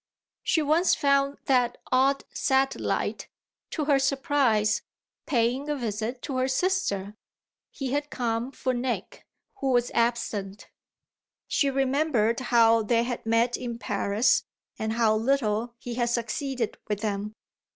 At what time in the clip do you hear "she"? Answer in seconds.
0.41-0.63, 11.47-11.69